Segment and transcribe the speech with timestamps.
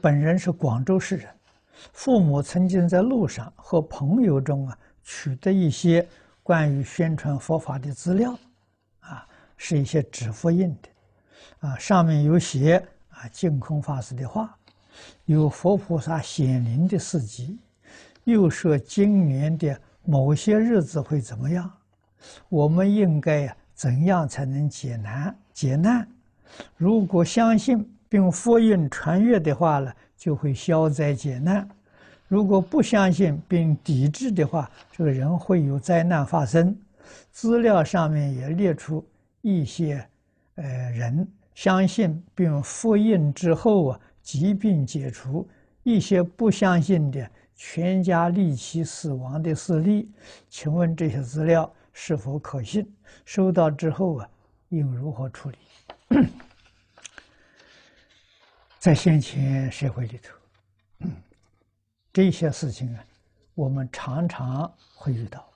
[0.00, 1.28] 本人是广州市人，
[1.92, 6.06] 父母曾经在路上和朋友中啊取得一些
[6.42, 8.38] 关于宣传佛法的资料，
[9.00, 9.26] 啊，
[9.56, 14.56] 是一些纸复印的，啊，上面有写啊净空法师的话，
[15.26, 17.58] 有佛菩萨显灵的事迹，
[18.24, 21.70] 又说今年的某些日子会怎么样，
[22.48, 26.08] 我们应该怎样才能解难解难？
[26.76, 31.62] 如果相信并复印传阅的话呢，就会消灾解难；
[32.26, 36.76] 如果不相信并抵制的话，这个人会有灾难发生。
[37.30, 39.06] 资料上面也列出
[39.42, 40.04] 一些，
[40.56, 45.46] 呃，人相信并复印之后啊，疾病解除；
[45.84, 50.10] 一些不相信的，全家离奇死亡的事例。
[50.48, 52.84] 请问这些资料是否可信？
[53.24, 54.28] 收到之后啊，
[54.70, 55.56] 应如何处理？
[58.80, 60.34] 在先前社会里头，
[62.14, 63.04] 这些事情啊，
[63.52, 65.52] 我们常常会遇到，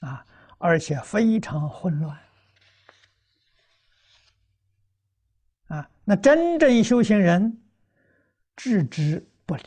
[0.00, 0.26] 啊，
[0.58, 2.20] 而且非常混乱，
[5.68, 7.62] 啊，那真正修行人
[8.56, 9.62] 置之不理，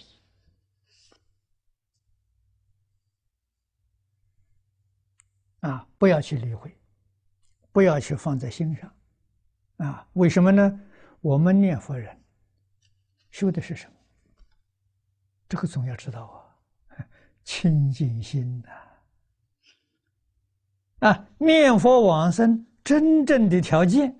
[5.62, 6.78] 啊，不要去理会，
[7.72, 8.94] 不要去放在心上，
[9.78, 10.82] 啊，为什么呢？
[11.22, 12.19] 我们念佛人。
[13.30, 13.94] 修的是什么？
[15.48, 16.48] 这个总要知道
[16.90, 17.08] 啊，
[17.44, 18.70] 清净心呐！
[21.08, 24.16] 啊，念佛往生真正的条件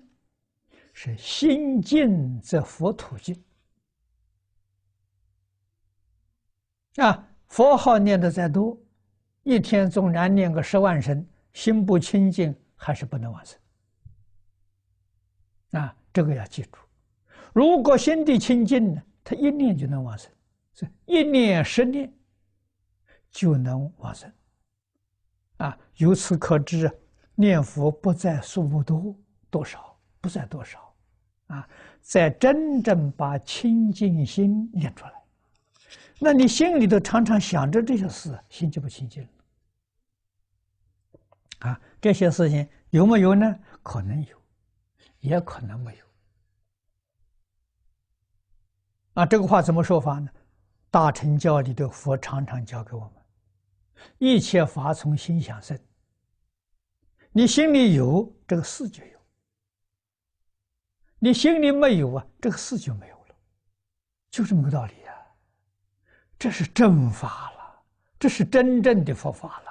[0.92, 3.40] 是心净则佛土净。
[6.96, 8.76] 啊，佛号念的再多，
[9.44, 13.58] 一天纵然念个十万声，心不清净还是不能往生。
[15.72, 16.78] 啊，这个要记住。
[17.52, 20.30] 如果心地清净呢，他一念就能往生，
[20.72, 22.12] 是一念十念
[23.30, 24.32] 就能往生。
[25.56, 26.90] 啊，由此可知，
[27.34, 29.14] 念佛不在数目多
[29.50, 30.94] 多少，不在多少，
[31.48, 31.68] 啊，
[32.00, 35.12] 在真正把清净心念出来。
[36.18, 39.28] 那你心里头常常想着这些事，心就不清净了。
[41.68, 43.58] 啊，这些事情有没有呢？
[43.82, 44.42] 可能有，
[45.20, 46.04] 也可能没有。
[49.14, 50.30] 啊，这个话怎么说法呢？
[50.90, 53.12] 大乘教里的佛常常教给我们：
[54.18, 55.78] 一切法从心想生。
[57.32, 59.18] 你心里有这个事就有；
[61.18, 63.34] 你心里没有啊，这个事就没有了，
[64.30, 65.14] 就这么个道理啊。
[66.38, 67.82] 这是正法了，
[68.18, 69.70] 这是真正的佛法了。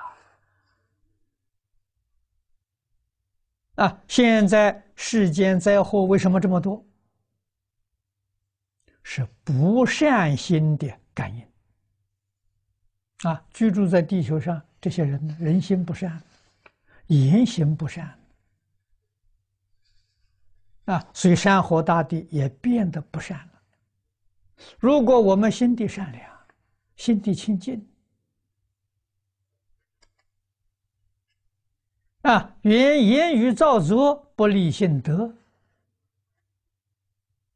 [3.86, 6.86] 啊，现在世间灾祸为什么这么多？
[9.12, 11.44] 是不善心的感应
[13.28, 13.44] 啊！
[13.50, 16.22] 居住在地球上这些人，人心不善，
[17.08, 18.20] 言行不善
[20.86, 23.54] 啊，所以山河大地也变得不善了。
[24.78, 26.32] 如果我们心地善良，
[26.96, 27.84] 心地清净
[32.22, 35.34] 啊，原言语造作不立信德。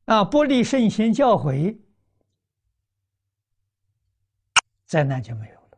[0.06, 0.24] 啊！
[0.24, 1.78] 不立圣贤教诲，
[4.86, 5.78] 灾难就没有了。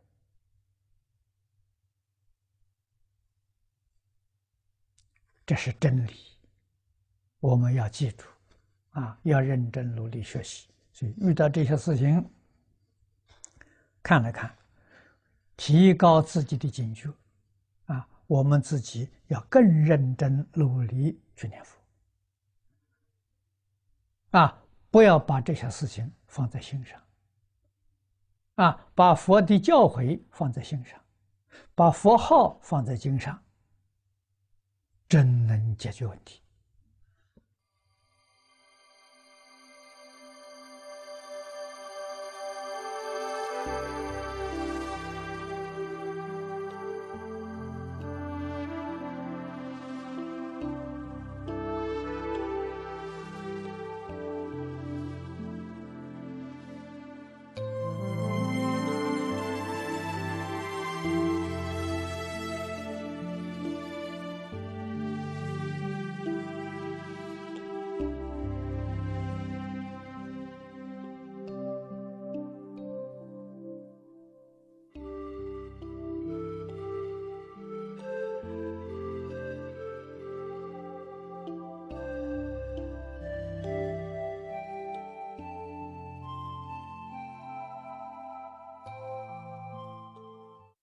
[5.46, 6.14] 这是真理，
[7.40, 8.26] 我们要记住，
[8.92, 10.68] 啊，要认真努力学习。
[10.92, 12.28] 所以遇到这些事情，
[14.02, 14.58] 看了看，
[15.56, 17.14] 提高自己的警觉，
[17.86, 21.78] 啊，我们自己要更认真努力去念佛。
[24.38, 27.02] 啊，不要把这些事情放在心上。
[28.56, 31.00] 啊，把佛的教诲放在心上，
[31.74, 33.42] 把佛号放在经上，
[35.08, 36.42] 真能解决问题。